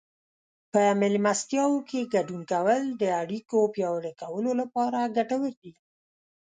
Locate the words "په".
0.71-0.81